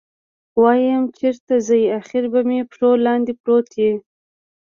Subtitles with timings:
[0.61, 3.91] ويم چېرې ځې اخېر به مې پښو لاندې پروت يې.